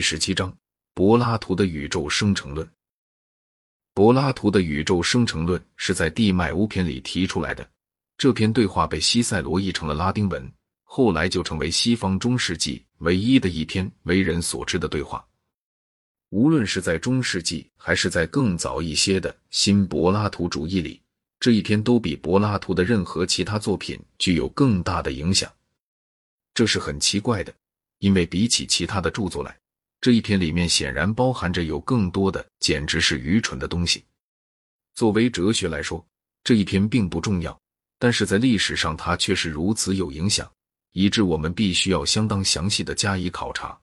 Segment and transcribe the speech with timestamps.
[0.00, 0.50] 第十七章：
[0.94, 2.66] 柏拉图的宇宙生成论。
[3.92, 7.68] 柏拉图的宇宙生成论是在《地脉乌篇》里提出来的。
[8.16, 10.50] 这篇对话被西塞罗译成了拉丁文，
[10.84, 15.22] 后来就成为西方中世纪唯一的一篇为人所知的对话。
[16.30, 20.98] 无论是在中世纪，还是在更早一些的新柏拉图主义里，
[21.38, 25.52] 这一篇都比柏拉图的任何其他作品具有更大的影响。
[26.54, 27.52] 这是很奇怪的，
[27.98, 29.54] 因为比起其他的著作来，
[30.00, 34.02] 这一篇里面显然包含着有更多的简直是愚蠢的东西。
[34.94, 36.04] 作为哲学来说，
[36.42, 37.58] 这一篇并不重要，
[37.98, 40.50] 但是在历史上它却是如此有影响，
[40.92, 43.78] 以致我们必须要相当详细的加以考察。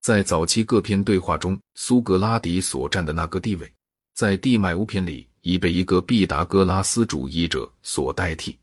[0.00, 3.72] 在早期各篇对话中，苏格拉底所占的那个地位，
[4.14, 8.58] 在《地脉乌篇》里已被一个毕达哥拉斯主义者所代替。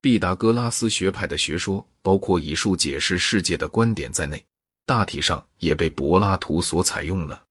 [0.00, 4.44] 毕达哥拉斯学派的学说，包括以数解释世界的观点在内，
[4.84, 7.42] 大体上也被柏拉图所采用了。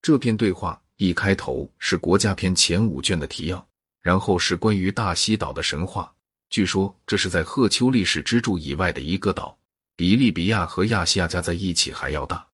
[0.00, 3.66] 这篇对话一开头是国家篇前五卷的提要，
[4.00, 6.12] 然后是关于大西岛的神话。
[6.50, 9.56] 据说这是在赫丘利史支柱以外的一个岛。
[9.94, 12.44] 比利比亚和亚细亚加在一起还要大。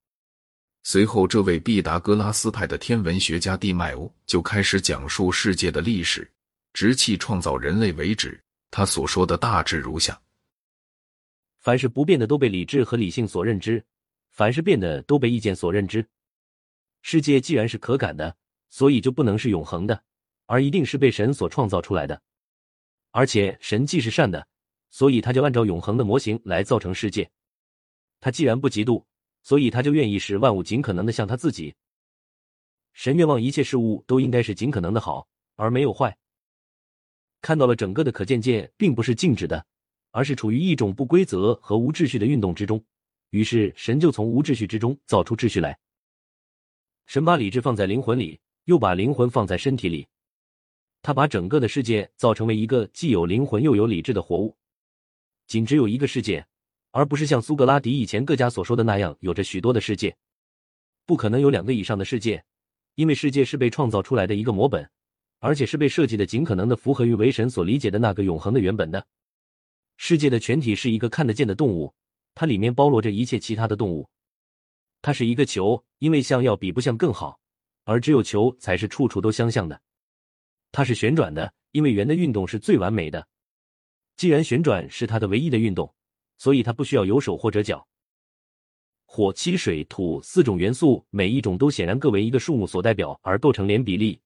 [0.83, 6.29] 随后，这位毕达哥拉斯派的天文学家蒂迈欧就开始讲述世界的历史，
[6.73, 8.39] 直气创造人类为止。
[8.71, 10.21] 他所说的大致如下：
[11.59, 13.85] 凡是不变的都被理智和理性所认知，
[14.31, 16.09] 凡是变的都被意见所认知。
[17.03, 18.37] 世界既然是可感的，
[18.71, 20.03] 所以就不能是永恒的，
[20.47, 22.21] 而一定是被神所创造出来的。
[23.11, 24.49] 而且，神既是善的。
[24.91, 27.31] 所以他就按照永恒的模型来造成世界。
[28.21, 29.05] 他既然不嫉妒，
[29.43, 31.75] 所以他就愿意使万物尽可能的像他自己。
[32.95, 36.17] 神愿望一切事物都应该是尽可能的好，而没有坏。
[37.43, 39.67] 看到了整个的可见界并不是静止的，
[40.19, 42.85] 而是处于一种不规则和无秩序的运动之中。
[43.31, 45.79] 于是神就从无秩序之中造出秩序来。
[47.07, 50.09] 神把理智放在灵魂里，又把灵魂放在身体里。
[51.03, 54.57] 他把整个的世界造成为一个既有灵魂又有理智的活物。
[55.47, 56.45] 仅只有一个世界，
[56.91, 60.17] 而不是像苏格拉底以前各家所说的那样有着许多的世界。
[61.07, 62.43] 不可能有两个以上的世界，
[62.97, 64.91] 因为世界是被创造出来的一个模本，
[65.39, 69.07] 而且是被设计的尽可能的符合于为神所理解的那个永恒的原本的。
[70.01, 71.93] 世界的全体是一个看得见的动物，
[72.33, 74.09] 它里面包罗着一切其他的动物。
[75.03, 77.39] 它是一个球，因为像要比不像更好，
[77.83, 79.83] 而只有球才是处处都相像的。
[80.71, 83.27] 它是旋转的，因为圆的运动是最完美的。
[84.17, 85.93] 既然旋转是它的唯一的运动，
[86.39, 87.85] 所以它不需要有手或者脚。
[89.05, 94.21] 火、气、水、土四种元素，每一种都显然各为一个数目所代表而构成连比例。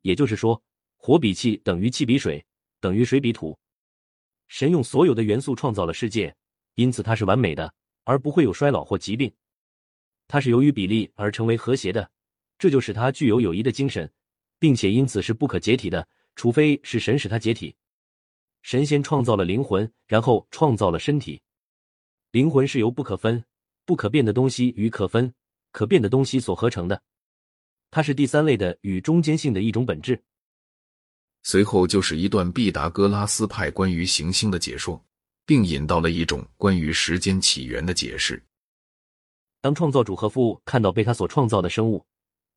[0.00, 0.60] 也就是说，
[0.96, 2.42] 火比气等于气比水
[2.80, 3.58] 等于水比土。
[4.48, 6.34] 神用所有的元素创造了世界，
[6.74, 7.72] 因此它是完美的，
[8.04, 9.32] 而不会有衰老或疾病。
[10.26, 12.10] 它是由于比例而成为和谐的，
[12.58, 14.10] 这就使它具有友谊的精神，
[14.58, 17.74] 并且因此是不可解体的，除非是神使它解体。
[18.62, 21.40] 神仙创造了灵魂，然后创造了身体。
[22.32, 23.42] 灵魂是由不可分、
[23.86, 25.32] 不可变的东西与可分、
[25.72, 27.00] 可变的东西所合成的，
[27.90, 30.22] 它是第三类的与中间性的一种本质。
[31.42, 35.02] 随后就是一段毕达哥拉斯派关于行星的解说，
[35.46, 38.42] 并引到了一种关于时间起源的解释。
[39.60, 42.04] 当创造主和父看到被他所创造的生物，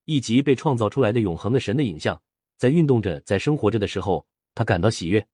[0.06, 2.22] 以及被创造出来的永恒的神的影像
[2.58, 5.26] 在运动着、在生活着的时候，他感到喜悦。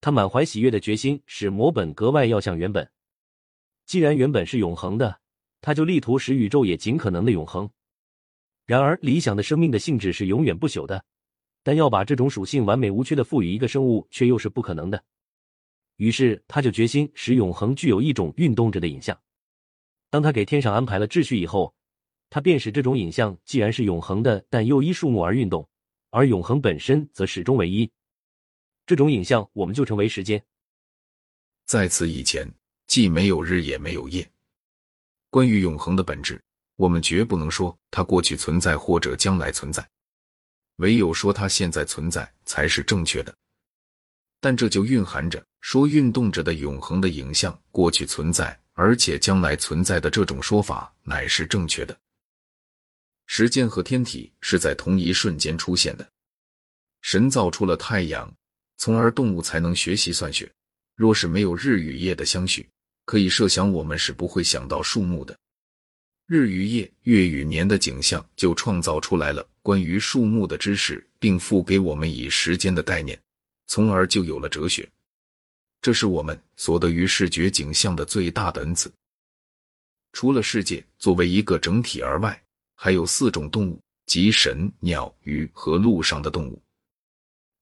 [0.00, 2.90] 他满怀喜悦的决心使模本格外要像原本。
[3.86, 5.20] 既然原本是永恒的，
[5.60, 7.70] 他就力图使宇宙也尽可能的永恒。
[8.66, 11.04] 然而，理想的生命的性质是永远不朽的，
[11.62, 15.02] 但要把这种属性完美无缺的赋予一个生物，却又是不可能的。
[15.96, 19.18] 于是，他就决心使永恒具有一种运动着的影像。
[20.10, 21.74] 当他给天上安排了秩序以后，
[22.28, 25.68] 他便使这种影像既然是永恒的，但又依数目而运动，
[26.10, 27.90] 而永恒本身则始终为一。
[28.84, 30.42] 这种影像，我们就称为时间。
[31.66, 32.50] 在此以前，
[32.86, 34.28] 既没有日，也没有夜。
[35.30, 36.42] 关于永恒的本质，
[36.76, 39.88] 我们绝不能说它过去存在或者将来存在，
[40.76, 43.34] 唯有说它现在存在才是正确的。
[44.40, 51.96] 但这就蕴含着说运动着的永恒的影像过去存在，而且将来存在的这种说法乃是正确的。
[53.26, 56.08] 时间和天体是在同一瞬间出现的。
[57.00, 58.32] 神造出了太阳。
[58.78, 60.50] 从而动物才能学习算学。
[60.96, 62.68] 若是没有日与夜的相续，
[63.04, 65.38] 可以设想我们是不会想到数目的。
[66.26, 73.18] 日与夜、月与年的景象，就创造出来了关于树木的知识，并赋给我们以时间的概念，
[73.66, 74.88] 从而就有了哲学。
[75.80, 78.92] 这是我们所得于视觉景象的最大的恩赐。
[80.12, 82.40] 除了世界作为一个整体而外，
[82.74, 86.60] 还有四种动物，即神、鸟、鱼和陆上的动物。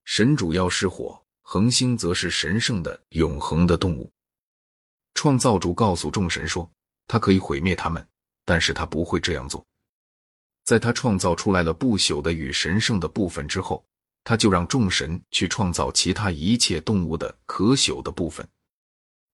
[0.04, 4.10] 神主要是火，恒星则是神圣的、永恒的动物。
[5.14, 6.68] 创造主告诉众神说，
[7.06, 8.04] 他可以毁灭他们，
[8.44, 9.64] 但是他不会这样做。
[10.70, 13.84] 在他创造出来了不朽的与神圣的部分之后，
[14.22, 18.48] 他就让众神去创造其他一切动物的可朽的部分。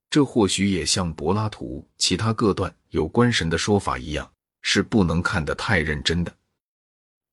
[0.09, 6.35] 这或许也像柏拉图其他各段有关神的说法一样，是不能看得太认真的。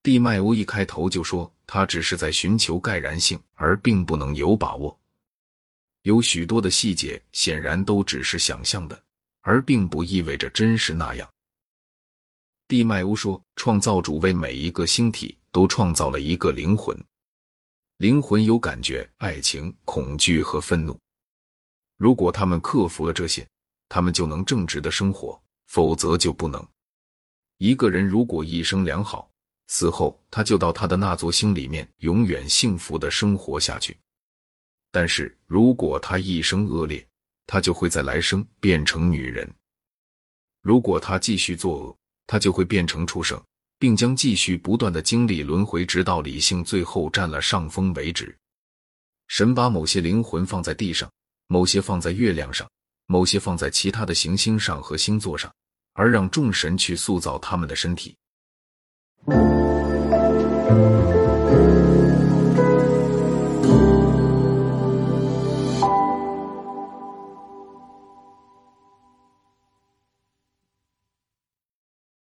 [0.01, 4.99] 蒂麦欧一开头就说，他只是在寻求盖然性，而并不能有把握。
[6.01, 9.01] 有许多的细节显然都只是想象的，
[9.43, 11.32] 而并不意味着真实那样。
[12.73, 16.97] 蒂麦乌说，创造主为每一个星体都创造了一个灵魂，
[17.97, 20.99] 灵魂有感觉、爱情、恐惧和愤怒。
[21.97, 23.47] 如果他们克服了这些，
[23.89, 26.67] 他们就能正直的生活；否则就不能。
[27.59, 29.29] 一个人如果一生良好，
[29.67, 33.95] 死后他就到他的那座星里面，永远幸福的生活下去。
[34.89, 37.07] 但是如果他一生恶劣，
[37.45, 39.47] 他就会在来生变成女人；
[40.63, 41.97] 如果他继续作恶，
[42.27, 43.41] 他就会变成畜生，
[43.79, 48.35] 并将继续不断的经历轮回，直到理性最后占了上风为止。
[49.27, 51.09] 神把某些灵魂放在地上，
[51.47, 52.69] 某些放在月亮上，
[53.07, 55.51] 某些放在其他的行星上和星座上，
[55.93, 58.15] 而让众神去塑造他们的身体。